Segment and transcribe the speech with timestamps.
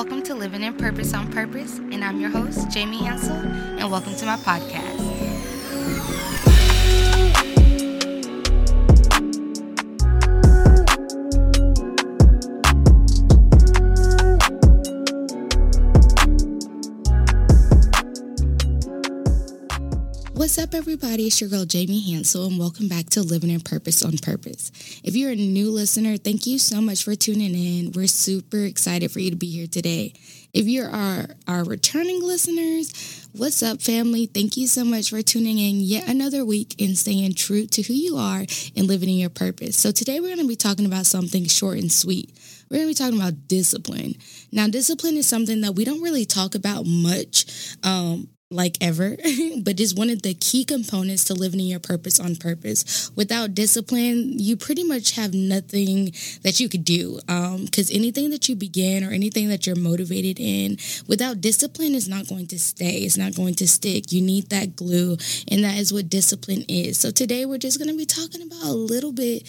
[0.00, 4.16] Welcome to Living in Purpose on Purpose, and I'm your host, Jamie Hansel, and welcome
[4.16, 5.19] to my podcast.
[20.60, 21.26] Up, everybody?
[21.26, 24.70] It's your girl, Jamie Hansel, and welcome back to Living in Purpose on Purpose.
[25.02, 27.92] If you're a new listener, thank you so much for tuning in.
[27.92, 30.12] We're super excited for you to be here today.
[30.52, 34.26] If you're our, our returning listeners, what's up, family?
[34.26, 37.94] Thank you so much for tuning in yet another week and staying true to who
[37.94, 38.44] you are
[38.76, 39.78] and living in your purpose.
[39.78, 42.36] So, today we're going to be talking about something short and sweet.
[42.68, 44.16] We're going to be talking about discipline.
[44.52, 47.46] Now, discipline is something that we don't really talk about much.
[47.82, 49.16] Um, like ever,
[49.62, 53.08] but is one of the key components to living in your purpose on purpose.
[53.14, 56.06] Without discipline, you pretty much have nothing
[56.42, 57.20] that you could do.
[57.26, 62.08] Because um, anything that you begin or anything that you're motivated in, without discipline, is
[62.08, 63.02] not going to stay.
[63.02, 64.10] It's not going to stick.
[64.10, 66.98] You need that glue, and that is what discipline is.
[66.98, 69.48] So today, we're just going to be talking about a little bit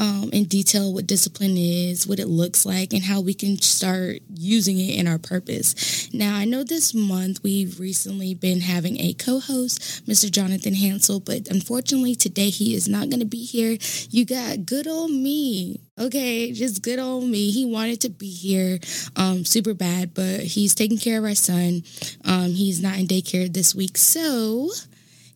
[0.00, 4.20] um, in detail what discipline is, what it looks like, and how we can start
[4.34, 6.12] using it in our purpose.
[6.12, 10.30] Now, I know this month we've recently been having a co host, Mr.
[10.30, 13.76] Jonathan Hansel, but unfortunately today he is not going to be here.
[14.10, 15.80] You got good old me.
[15.98, 17.50] Okay, just good old me.
[17.50, 18.78] He wanted to be here
[19.16, 21.82] um, super bad, but he's taking care of our son.
[22.24, 23.98] Um, he's not in daycare this week.
[23.98, 24.70] So,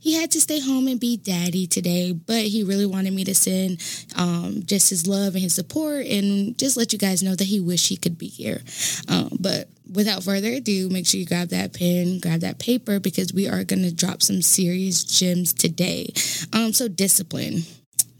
[0.04, 3.34] he had to stay home and be daddy today, but he really wanted me to
[3.34, 3.82] send
[4.16, 7.58] um, just his love and his support and just let you guys know that he
[7.58, 8.60] wished he could be here.
[9.08, 13.32] Um, but without further ado, make sure you grab that pen, grab that paper, because
[13.32, 16.12] we are going to drop some serious gems today.
[16.52, 17.62] Um, so, discipline.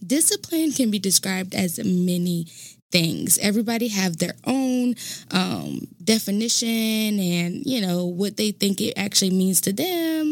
[0.07, 2.47] Discipline can be described as many
[2.95, 3.37] things.
[3.43, 4.95] Everybody have their own
[5.33, 10.24] um, definition and you know what they think it actually means to them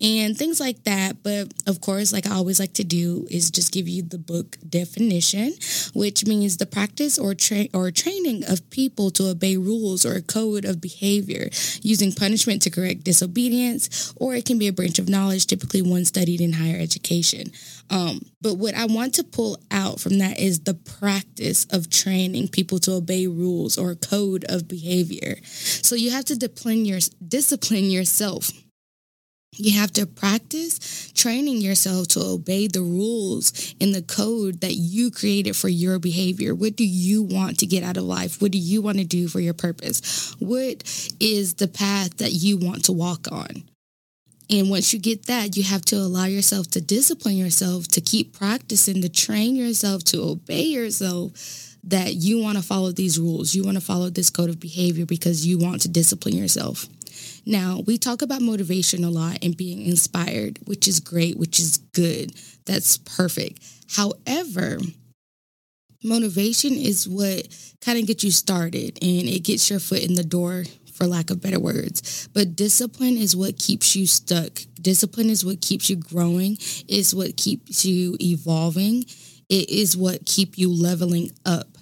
[0.00, 1.22] and things like that.
[1.22, 4.56] But of course, like I always like to do, is just give you the book
[4.68, 5.54] definition,
[5.94, 10.22] which means the practice or tra- or training of people to obey rules or a
[10.22, 11.48] code of behavior
[11.82, 16.04] using punishment to correct disobedience, or it can be a branch of knowledge, typically one
[16.04, 17.52] studied in higher education.
[17.90, 22.48] Um, but what I want to pull out from that is the practice of training
[22.48, 25.36] people to obey rules or a code of behavior.
[25.44, 28.50] So you have to discipline, your, discipline yourself.
[29.58, 35.10] You have to practice training yourself to obey the rules and the code that you
[35.10, 36.54] created for your behavior.
[36.54, 38.40] What do you want to get out of life?
[38.40, 40.32] What do you want to do for your purpose?
[40.38, 40.84] What
[41.18, 43.64] is the path that you want to walk on?
[44.48, 48.38] And once you get that, you have to allow yourself to discipline yourself, to keep
[48.38, 53.54] practicing, to train yourself, to obey yourself that you want to follow these rules.
[53.54, 56.86] You want to follow this code of behavior because you want to discipline yourself.
[57.48, 61.78] Now, we talk about motivation a lot and being inspired, which is great, which is
[61.78, 62.34] good.
[62.66, 63.64] That's perfect.
[63.96, 64.76] However,
[66.04, 67.48] motivation is what
[67.80, 71.30] kind of gets you started and it gets your foot in the door for lack
[71.30, 72.28] of better words.
[72.34, 74.60] But discipline is what keeps you stuck.
[74.82, 79.04] Discipline is what keeps you growing, is what keeps you evolving.
[79.48, 81.78] It is what keep you leveling up.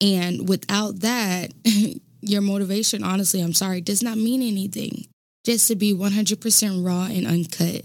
[0.00, 1.52] And without that,
[2.20, 5.06] your motivation, honestly, I'm sorry, does not mean anything.
[5.44, 7.84] Just to be 100% raw and uncut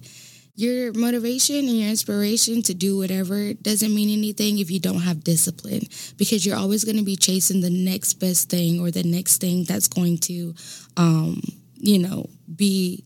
[0.55, 5.23] your motivation and your inspiration to do whatever doesn't mean anything if you don't have
[5.23, 5.81] discipline
[6.17, 9.63] because you're always going to be chasing the next best thing or the next thing
[9.63, 10.53] that's going to
[10.95, 11.41] um,
[11.77, 13.03] you know be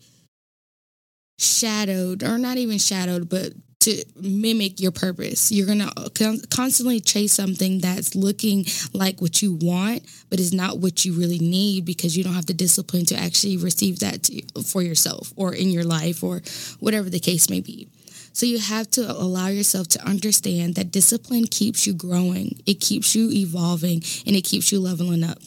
[1.40, 3.54] shadowed or not even shadowed but
[3.88, 5.50] to mimic your purpose.
[5.50, 10.80] You're going to constantly chase something that's looking like what you want, but is not
[10.80, 14.62] what you really need because you don't have the discipline to actually receive that to,
[14.64, 16.42] for yourself or in your life or
[16.80, 17.88] whatever the case may be.
[18.34, 23.16] So you have to allow yourself to understand that discipline keeps you growing, it keeps
[23.16, 25.40] you evolving, and it keeps you leveling up.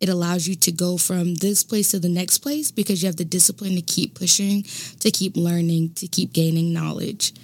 [0.00, 3.16] It allows you to go from this place to the next place because you have
[3.16, 4.64] the discipline to keep pushing,
[5.00, 7.34] to keep learning, to keep gaining knowledge.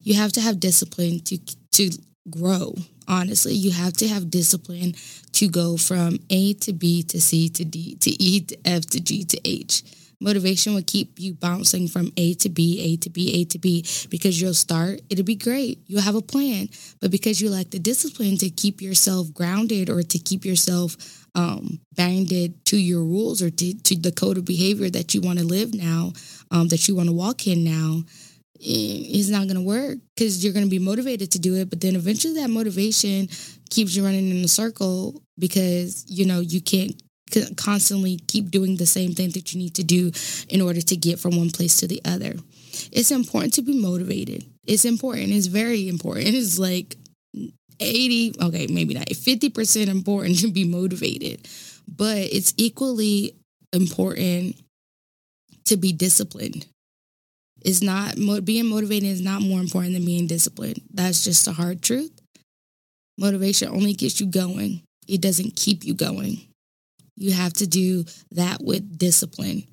[0.00, 1.38] You have to have discipline to
[1.72, 1.90] to
[2.28, 2.74] grow.
[3.06, 4.94] Honestly, you have to have discipline
[5.32, 9.00] to go from A to B to C to D to E to F to
[9.00, 9.82] G to H.
[10.22, 13.86] Motivation will keep you bouncing from A to B, A to B, A to B
[14.10, 15.78] because you'll start, it'll be great.
[15.86, 16.68] You'll have a plan.
[17.00, 21.80] But because you lack the discipline to keep yourself grounded or to keep yourself um,
[21.96, 25.44] bounded to your rules or to, to, the code of behavior that you want to
[25.44, 26.12] live now,
[26.50, 28.02] um, that you want to walk in now,
[28.62, 31.70] it's not going to work because you're going to be motivated to do it.
[31.70, 33.28] But then eventually that motivation
[33.70, 37.00] keeps you running in a circle because, you know, you can't
[37.56, 40.10] constantly keep doing the same thing that you need to do
[40.48, 42.34] in order to get from one place to the other.
[42.92, 44.44] It's important to be motivated.
[44.66, 45.30] It's important.
[45.30, 46.28] It's very important.
[46.28, 46.96] It's like
[47.78, 51.48] 80, okay, maybe not 50% important to be motivated,
[51.88, 53.34] but it's equally
[53.72, 54.56] important
[55.66, 56.66] to be disciplined.
[57.62, 60.80] It's not being motivated is not more important than being disciplined.
[60.92, 62.10] That's just the hard truth.
[63.18, 64.82] Motivation only gets you going.
[65.06, 66.40] It doesn't keep you going.
[67.16, 69.64] You have to do that with discipline.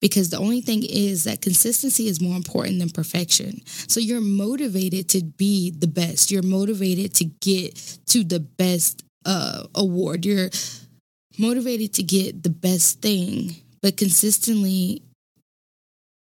[0.00, 3.60] Because the only thing is that consistency is more important than perfection.
[3.66, 6.30] So you're motivated to be the best.
[6.30, 7.74] You're motivated to get
[8.06, 10.26] to the best uh, award.
[10.26, 10.50] You're
[11.38, 15.02] motivated to get the best thing, but consistently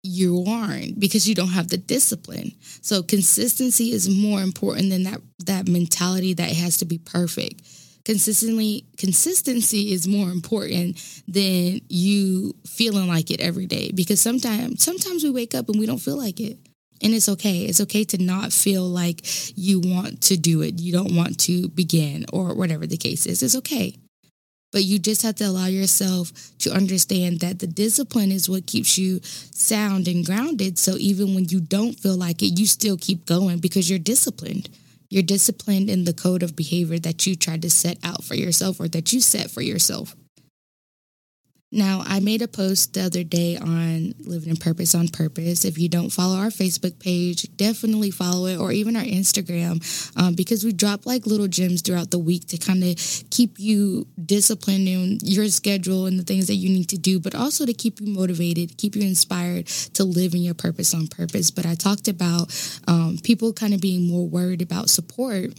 [0.02, 2.52] you aren't because you don't have the discipline.
[2.80, 7.62] So consistency is more important than that that mentality that has to be perfect.
[8.04, 15.22] Consistently consistency is more important than you feeling like it every day because sometimes sometimes
[15.22, 16.58] we wake up and we don't feel like it.
[17.00, 17.64] And it's okay.
[17.64, 19.22] It's okay to not feel like
[19.56, 20.80] you want to do it.
[20.80, 23.42] You don't want to begin or whatever the case is.
[23.42, 23.98] It's okay.
[24.72, 28.96] But you just have to allow yourself to understand that the discipline is what keeps
[28.96, 30.78] you sound and grounded.
[30.78, 34.70] So even when you don't feel like it, you still keep going because you're disciplined.
[35.10, 38.80] You're disciplined in the code of behavior that you tried to set out for yourself
[38.80, 40.16] or that you set for yourself.
[41.74, 45.64] Now, I made a post the other day on Living in Purpose on Purpose.
[45.64, 49.80] If you don't follow our Facebook page, definitely follow it or even our Instagram
[50.14, 52.96] um, because we drop like little gems throughout the week to kind of
[53.30, 57.34] keep you disciplined in your schedule and the things that you need to do, but
[57.34, 61.50] also to keep you motivated, keep you inspired to live in your purpose on purpose.
[61.50, 62.52] But I talked about
[62.86, 65.58] um, people kind of being more worried about support,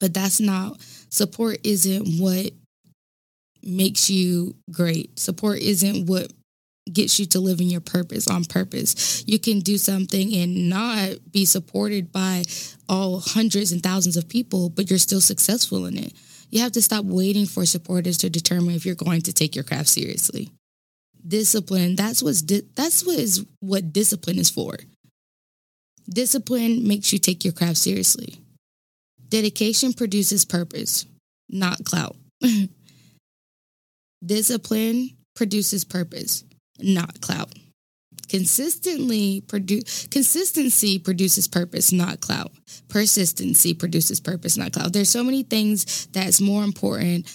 [0.00, 2.50] but that's not, support isn't what
[3.62, 5.18] makes you great.
[5.18, 6.32] Support isn't what
[6.90, 9.22] gets you to live in your purpose on purpose.
[9.26, 12.42] You can do something and not be supported by
[12.88, 16.12] all hundreds and thousands of people, but you're still successful in it.
[16.50, 19.64] You have to stop waiting for supporters to determine if you're going to take your
[19.64, 20.50] craft seriously.
[21.26, 24.76] Discipline, that's what's di- that's what is what discipline is for.
[26.10, 28.40] Discipline makes you take your craft seriously.
[29.28, 31.06] Dedication produces purpose,
[31.48, 32.16] not clout.
[34.24, 36.44] Discipline produces purpose,
[36.78, 37.52] not clout.
[38.28, 42.50] Consistently produce consistency produces purpose, not clout.
[42.88, 44.92] Persistency produces purpose, not clout.
[44.92, 47.30] There's so many things that's more important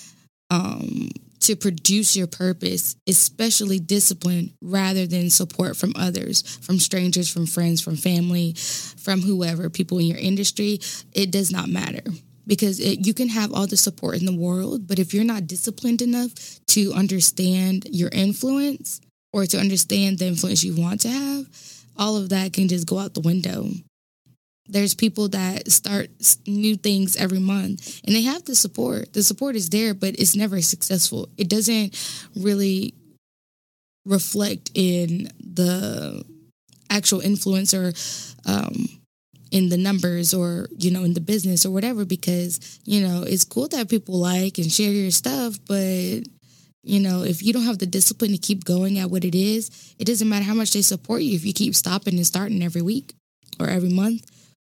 [0.50, 1.10] um,
[1.42, 7.80] to produce your purpose, especially discipline, rather than support from others, from strangers, from friends,
[7.80, 10.80] from family, from whoever, people in your industry.
[11.13, 12.01] It does not matter
[12.47, 15.47] because it, you can have all the support in the world, but if you're not
[15.47, 16.33] disciplined enough
[16.67, 19.01] to understand your influence
[19.33, 21.45] or to understand the influence you want to have,
[21.97, 23.69] all of that can just go out the window.
[24.69, 26.09] There's people that start
[26.45, 29.13] new things every month and they have the support.
[29.13, 31.29] The support is there, but it's never successful.
[31.38, 31.95] It doesn't
[32.35, 32.93] really
[34.05, 36.23] reflect in the
[36.89, 37.93] actual influence or
[38.45, 38.88] um,
[39.51, 43.43] in the numbers or you know in the business or whatever because you know it's
[43.43, 46.24] cool that people like and share your stuff but
[46.83, 49.95] you know if you don't have the discipline to keep going at what it is
[50.00, 52.81] it doesn't matter how much they support you if you keep stopping and starting every
[52.81, 53.13] week
[53.60, 54.29] or every month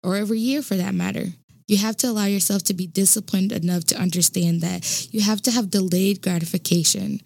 [0.03, 1.27] or every year for that matter.
[1.67, 5.07] You have to allow yourself to be disciplined enough to understand that.
[5.11, 7.21] You have to have delayed gratification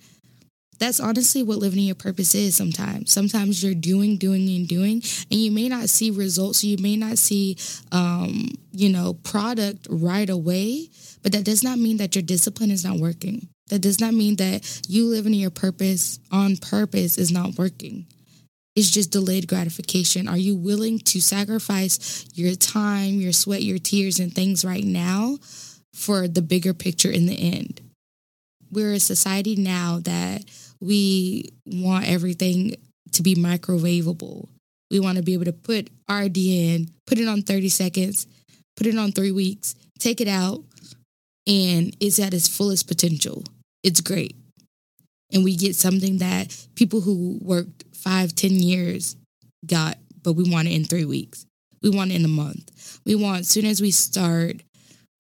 [0.80, 3.12] that's honestly what living in your purpose is sometimes.
[3.12, 5.02] Sometimes you're doing, doing, and doing,
[5.32, 6.64] and you may not see results.
[6.64, 7.58] You may not see,
[7.92, 10.90] um, you know, product right away,
[11.24, 13.48] but that does not mean that your discipline is not working.
[13.70, 18.06] That does not mean that you living in your purpose on purpose is not working.
[18.76, 20.28] It's just delayed gratification.
[20.28, 25.38] Are you willing to sacrifice your time, your sweat, your tears, and things right now
[25.94, 27.82] for the bigger picture in the end?
[28.72, 30.44] We're a society now that
[30.80, 32.76] we want everything
[33.14, 34.48] to be microwavable.
[34.92, 38.28] We want to be able to put RD in, put it on 30 seconds,
[38.78, 40.64] put it on three weeks, take it out,
[41.48, 43.44] and it's at its fullest potential.
[43.84, 44.36] It's great.
[45.34, 49.16] And we get something that people who worked five, ten years
[49.66, 51.46] got, but we want it in three weeks.
[51.82, 53.00] We want it in a month.
[53.06, 54.62] We want, as soon as we start,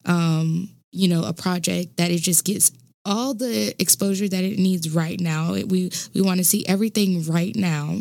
[0.05, 2.71] um, you know, a project that it just gets
[3.05, 5.53] all the exposure that it needs right now.
[5.53, 7.99] We we want to see everything right now.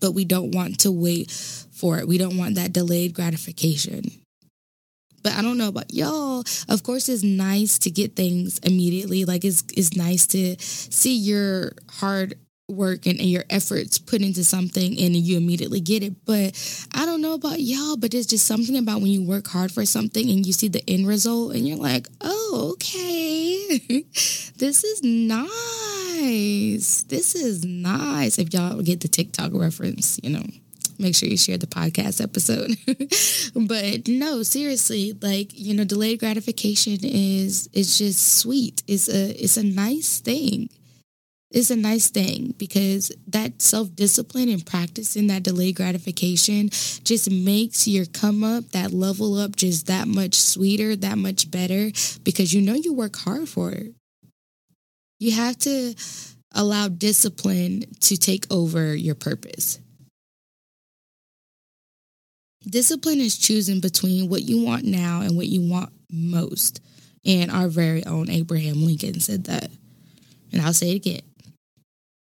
[0.00, 2.06] But we don't want to wait for it.
[2.06, 4.04] We don't want that delayed gratification.
[5.22, 6.44] But I don't know about y'all.
[6.68, 9.24] Of course, it's nice to get things immediately.
[9.24, 14.42] Like it's it's nice to see your hard work and, and your efforts put into
[14.42, 16.24] something and you immediately get it.
[16.24, 19.70] But I don't know about y'all, but there's just something about when you work hard
[19.70, 23.78] for something and you see the end result and you're like, oh, okay,
[24.56, 27.04] this is nice.
[27.04, 28.38] This is nice.
[28.38, 30.44] If y'all get the TikTok reference, you know
[30.98, 32.74] make sure you share the podcast episode.
[33.68, 38.82] but no, seriously, like, you know, delayed gratification is is just sweet.
[38.86, 40.70] It's a it's a nice thing
[41.56, 47.88] is a nice thing because that self discipline and practicing that delayed gratification just makes
[47.88, 51.90] your come up, that level up, just that much sweeter, that much better
[52.24, 53.94] because you know you work hard for it.
[55.18, 55.94] You have to
[56.52, 59.80] allow discipline to take over your purpose.
[62.68, 66.82] Discipline is choosing between what you want now and what you want most.
[67.24, 69.70] And our very own Abraham Lincoln said that.
[70.52, 71.22] And I'll say it again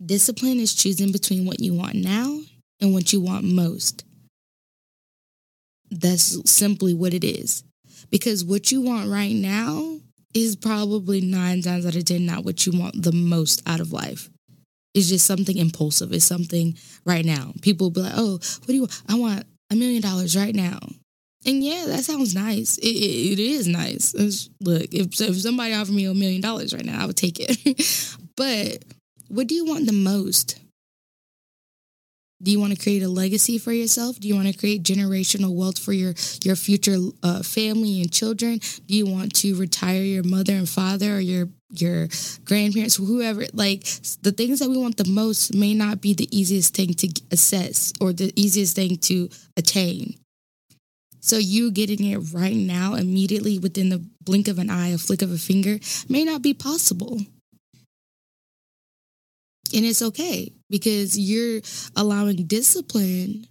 [0.03, 2.39] Discipline is choosing between what you want now
[2.79, 4.03] and what you want most.
[5.91, 7.63] That's simply what it is.
[8.09, 9.99] Because what you want right now
[10.33, 13.91] is probably nine times out of 10 not what you want the most out of
[13.91, 14.29] life.
[14.93, 16.11] It's just something impulsive.
[16.13, 17.53] It's something right now.
[17.61, 19.01] People will be like, oh, what do you want?
[19.07, 20.79] I want a million dollars right now.
[21.45, 22.77] And yeah, that sounds nice.
[22.77, 24.13] It, it, it is nice.
[24.13, 27.37] It's, look, if, if somebody offered me a million dollars right now, I would take
[27.39, 28.17] it.
[28.35, 28.83] but
[29.31, 30.59] what do you want the most?
[32.43, 34.19] Do you want to create a legacy for yourself?
[34.19, 38.59] Do you want to create generational wealth for your your future uh, family and children?
[38.87, 42.07] Do you want to retire your mother and father or your your
[42.43, 43.45] grandparents, whoever?
[43.53, 43.83] Like
[44.21, 47.93] the things that we want the most may not be the easiest thing to assess
[48.01, 50.15] or the easiest thing to attain.
[51.21, 55.21] So you getting it right now, immediately within the blink of an eye, a flick
[55.21, 55.77] of a finger,
[56.09, 57.21] may not be possible.
[59.73, 61.61] And it's okay because you're
[61.95, 63.47] allowing discipline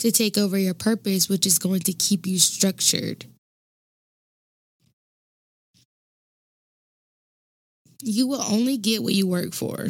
[0.00, 3.26] to take over your purpose, which is going to keep you structured.
[8.02, 9.86] You will only get what you work for,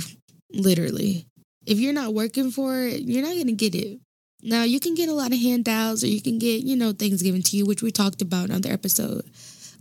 [0.52, 1.26] literally.
[1.64, 4.00] If you're not working for it, you're not going to get it.
[4.42, 7.22] Now, you can get a lot of handouts or you can get, you know, things
[7.22, 9.24] given to you, which we talked about in other episode,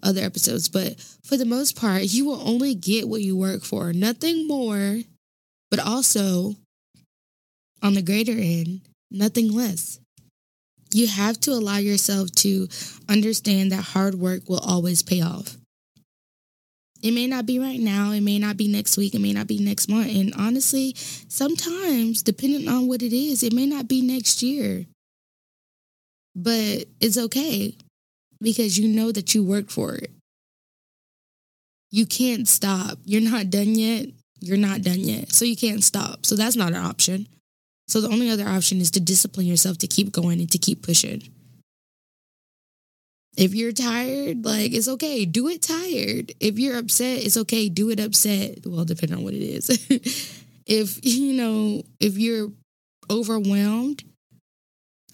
[0.03, 3.91] other episodes, but for the most part, you will only get what you work for,
[3.91, 4.99] nothing more
[5.71, 6.53] but also
[7.81, 9.99] on the greater end, nothing less.
[10.93, 12.67] You have to allow yourself to
[13.07, 15.57] understand that hard work will always pay off.
[17.01, 19.47] It may not be right now, it may not be next week, it may not
[19.47, 20.13] be next month.
[20.13, 24.85] And honestly, sometimes, depending on what it is, it may not be next year.
[26.35, 27.75] But it's okay
[28.39, 30.11] because you know that you worked for it.
[31.89, 32.99] You can't stop.
[33.05, 34.09] You're not done yet
[34.41, 35.31] you're not done yet.
[35.31, 36.25] So you can't stop.
[36.25, 37.27] So that's not an option.
[37.87, 40.81] So the only other option is to discipline yourself to keep going and to keep
[40.81, 41.23] pushing.
[43.37, 46.33] If you're tired, like it's okay, do it tired.
[46.39, 48.65] If you're upset, it's okay, do it upset.
[48.65, 49.69] Well, depending on what it is.
[50.65, 52.51] if you know, if you're
[53.09, 54.03] overwhelmed,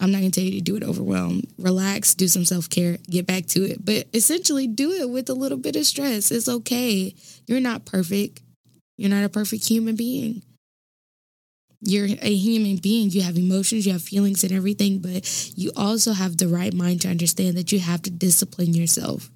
[0.00, 1.46] I'm not gonna tell you to do it overwhelmed.
[1.58, 3.84] Relax, do some self care, get back to it.
[3.84, 6.30] But essentially, do it with a little bit of stress.
[6.30, 7.14] It's okay.
[7.46, 8.40] You're not perfect.
[8.98, 10.42] You're not a perfect human being.
[11.80, 13.10] You're a human being.
[13.10, 17.02] You have emotions, you have feelings and everything, but you also have the right mind
[17.02, 19.30] to understand that you have to discipline yourself.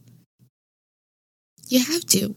[1.69, 2.35] You have to.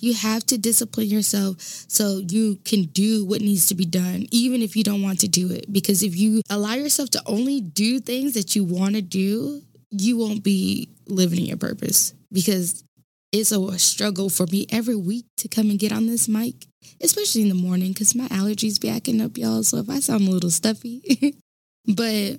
[0.00, 4.62] You have to discipline yourself so you can do what needs to be done, even
[4.62, 5.72] if you don't want to do it.
[5.72, 10.16] Because if you allow yourself to only do things that you want to do, you
[10.16, 12.84] won't be living your purpose because
[13.32, 16.66] it's a struggle for me every week to come and get on this mic,
[17.00, 19.62] especially in the morning because my allergies be acting up, y'all.
[19.62, 21.34] So if I sound a little stuffy,
[21.86, 22.38] but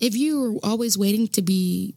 [0.00, 1.94] if you are always waiting to be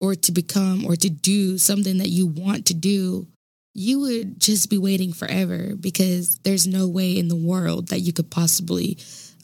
[0.00, 3.26] or to become or to do something that you want to do,
[3.74, 8.12] you would just be waiting forever because there's no way in the world that you
[8.12, 8.98] could possibly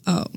[0.07, 0.33] um,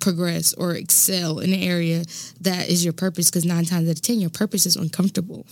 [0.00, 2.04] progress or excel in an area
[2.40, 5.46] that is your purpose because nine times out of 10, your purpose is uncomfortable.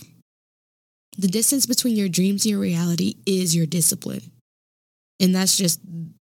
[1.17, 4.31] The distance between your dreams and your reality is your discipline.
[5.19, 5.79] And that's just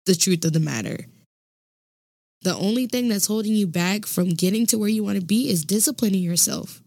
[0.05, 1.05] the truth of the matter.
[2.43, 5.49] The only thing that's holding you back from getting to where you want to be
[5.49, 6.81] is disciplining yourself.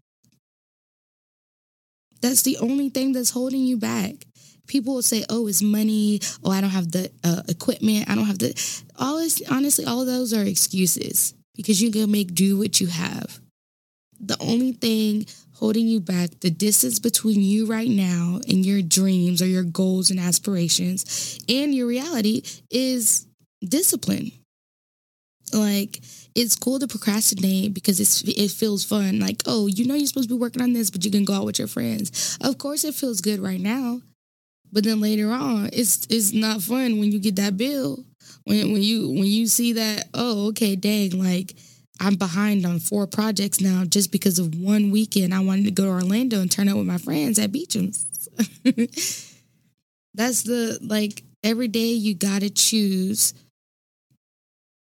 [2.20, 4.14] That's the only thing that's holding you back.
[4.66, 6.20] People will say, "Oh, it's money.
[6.42, 8.08] Oh, I don't have the uh, equipment.
[8.08, 8.54] I don't have the."
[8.98, 12.86] All is honestly, all of those are excuses because you can make do what you
[12.88, 13.40] have.
[14.20, 19.40] the only thing holding you back, the distance between you right now and your dreams
[19.40, 23.26] or your goals and aspirations and your reality is
[23.66, 24.32] discipline.
[25.52, 26.00] Like
[26.34, 29.20] it's cool to procrastinate because it's it feels fun.
[29.20, 31.34] Like, oh, you know you're supposed to be working on this, but you can go
[31.34, 32.38] out with your friends.
[32.40, 34.00] Of course it feels good right now.
[34.72, 38.04] But then later on, it's it's not fun when you get that bill.
[38.44, 41.54] When when you when you see that, oh, okay, dang, like
[42.00, 45.32] I'm behind on four projects now just because of one weekend.
[45.34, 48.04] I wanted to go to Orlando and turn up with my friends at Beecham's.
[50.14, 53.34] That's the like every day you got to choose.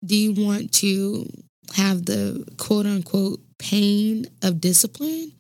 [0.04, 1.28] Do you want to
[1.76, 5.32] have the quote unquote pain of discipline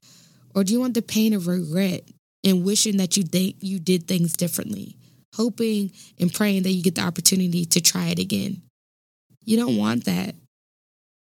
[0.56, 2.04] or do you want the pain of regret
[2.44, 4.96] and wishing that you think you did things differently,
[5.36, 8.62] hoping and praying that you get the opportunity to try it again?
[9.46, 10.36] You don't want that.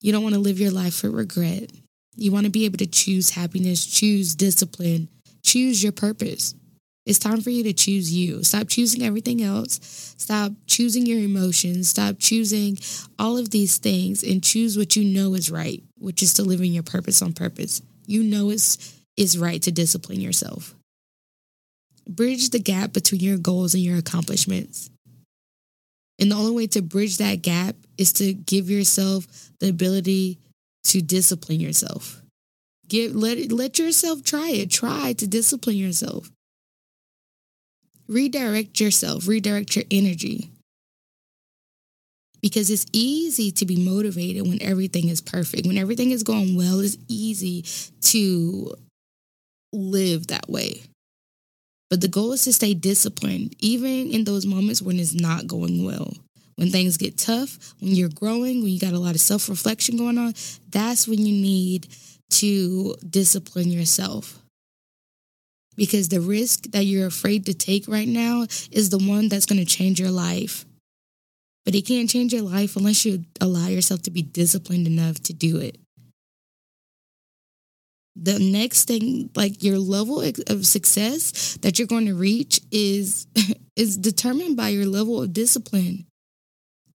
[0.01, 1.71] You don't want to live your life for regret.
[2.17, 5.09] You want to be able to choose happiness, choose discipline,
[5.43, 6.55] choose your purpose.
[7.07, 8.45] It's time for you to choose you.
[8.45, 10.15] Stop choosing everything else.
[10.19, 11.89] Stop choosing your emotions.
[11.89, 12.79] Stop choosing
[13.19, 16.61] all of these things and choose what you know is right, which is to live
[16.61, 17.83] in your purpose on purpose.
[18.07, 20.75] You know it's is right to discipline yourself.
[22.09, 24.91] Bridge the gap between your goals and your accomplishments.
[26.21, 29.27] And the only way to bridge that gap is to give yourself
[29.59, 30.39] the ability
[30.85, 32.21] to discipline yourself.
[32.89, 34.71] Give let let yourself try it.
[34.71, 36.31] Try to discipline yourself.
[38.09, 40.51] Redirect yourself, redirect your energy.
[42.43, 45.67] Because it's easy to be motivated when everything is perfect.
[45.67, 47.65] When everything is going well, it's easy
[48.03, 48.75] to
[49.73, 50.83] live that way.
[51.91, 55.85] But the goal is to stay disciplined, even in those moments when it's not going
[55.85, 56.15] well.
[56.55, 59.97] When things get tough, when you're growing, when you got a lot of self reflection
[59.97, 60.35] going on,
[60.71, 61.89] that's when you need
[62.31, 64.39] to discipline yourself.
[65.77, 69.59] Because the risk that you're afraid to take right now is the one that's going
[69.59, 70.67] to change your life.
[71.65, 75.33] But it can't change your life unless you allow yourself to be disciplined enough to
[75.33, 75.80] do it
[78.23, 83.27] the next thing like your level of success that you're going to reach is
[83.77, 86.07] is determined by your level of discipline.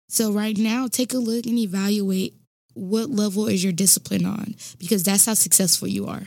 [0.07, 2.35] So right now take a look and evaluate
[2.75, 6.23] what level is your discipline on because that's how successful you are.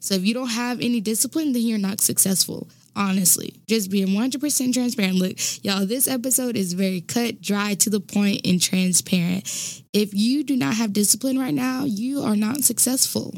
[0.00, 3.54] So if you don't have any discipline then you're not successful honestly.
[3.68, 5.16] Just being 100% transparent.
[5.16, 9.82] Look y'all this episode is very cut dry to the point and transparent.
[9.92, 13.34] If you do not have discipline right now you are not successful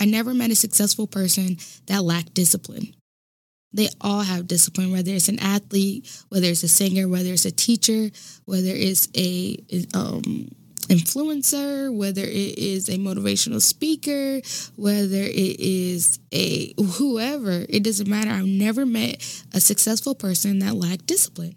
[0.00, 2.94] I never met a successful person that lacked discipline.
[3.72, 7.52] They all have discipline, whether it's an athlete, whether it's a singer, whether it's a
[7.52, 8.10] teacher,
[8.46, 9.56] whether it's a
[9.94, 10.48] um,
[10.88, 14.40] influencer, whether it is a motivational speaker,
[14.74, 18.30] whether it is a whoever, it doesn't matter.
[18.30, 21.56] I've never met a successful person that lacked discipline.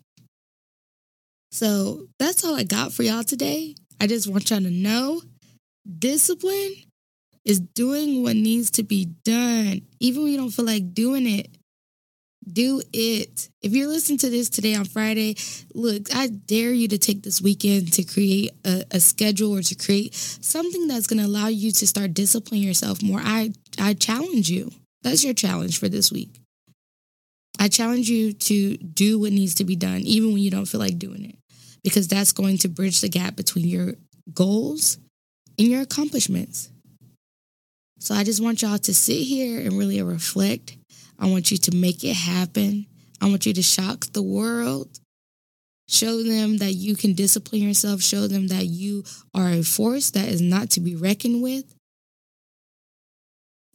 [1.51, 3.75] So that's all I got for y'all today.
[3.99, 5.21] I just want y'all to know
[5.99, 6.73] discipline
[7.45, 11.49] is doing what needs to be done, even when you don't feel like doing it.
[12.51, 13.49] Do it.
[13.61, 15.37] If you're listening to this today on Friday,
[15.73, 19.75] look, I dare you to take this weekend to create a, a schedule or to
[19.75, 23.21] create something that's going to allow you to start disciplining yourself more.
[23.23, 24.71] I, I challenge you.
[25.03, 26.41] That's your challenge for this week.
[27.59, 30.81] I challenge you to do what needs to be done, even when you don't feel
[30.81, 31.35] like doing it,
[31.81, 33.93] because that's going to bridge the gap between your
[34.33, 34.97] goals
[35.57, 36.69] and your accomplishments.
[38.03, 40.75] So I just want y'all to sit here and really reflect.
[41.17, 42.85] I want you to make it happen.
[43.21, 44.99] I want you to shock the world.
[45.87, 48.01] Show them that you can discipline yourself.
[48.01, 51.63] Show them that you are a force that is not to be reckoned with.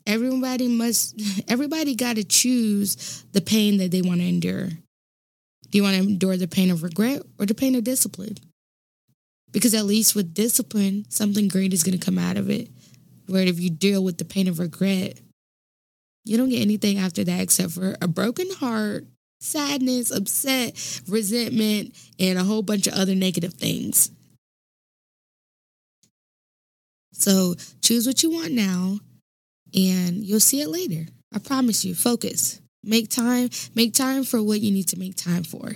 [0.06, 4.68] Everybody must, everybody got to choose the pain that they want to endure.
[5.70, 8.36] Do you want to endure the pain of regret or the pain of discipline?
[9.52, 12.68] Because at least with discipline, something great is going to come out of it.
[13.28, 15.20] Where if you deal with the pain of regret,
[16.24, 19.06] you don't get anything after that except for a broken heart,
[19.40, 24.10] sadness, upset, resentment, and a whole bunch of other negative things.
[27.12, 28.98] So choose what you want now
[29.74, 31.06] and you'll see it later.
[31.34, 31.94] I promise you.
[31.94, 32.60] Focus.
[32.82, 35.72] Make time, make time for what you need to make time for.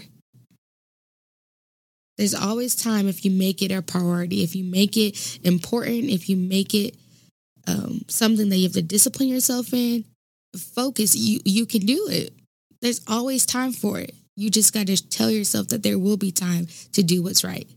[2.16, 6.28] There's always time if you make it a priority, if you make it important, if
[6.28, 6.96] you make it
[7.66, 10.04] um, something that you have to discipline yourself in,
[10.56, 11.14] focus.
[11.16, 12.32] You you can do it.
[12.80, 14.14] There's always time for it.
[14.36, 17.68] You just got to tell yourself that there will be time to do what's right.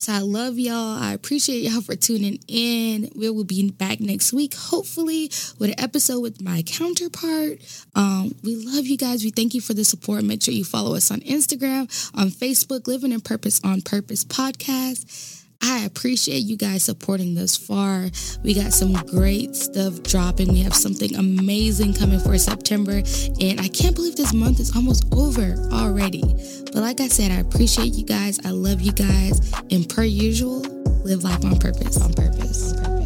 [0.00, 0.98] So I love y'all.
[0.98, 3.10] I appreciate y'all for tuning in.
[3.14, 7.60] We will be back next week, hopefully, with an episode with my counterpart.
[7.94, 9.24] Um, we love you guys.
[9.24, 10.24] We thank you for the support.
[10.24, 11.82] Make sure you follow us on Instagram,
[12.14, 15.37] on Facebook, Living in Purpose on Purpose podcast.
[15.60, 18.08] I appreciate you guys supporting thus far.
[18.42, 20.48] We got some great stuff dropping.
[20.48, 23.02] We have something amazing coming for September.
[23.40, 26.22] And I can't believe this month is almost over already.
[26.66, 28.38] But like I said, I appreciate you guys.
[28.44, 29.52] I love you guys.
[29.70, 30.60] And per usual,
[31.04, 31.96] live life on purpose.
[32.00, 32.72] On purpose.
[32.72, 32.97] On purpose.